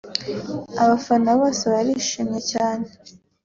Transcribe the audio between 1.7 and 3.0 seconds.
barishimye cyane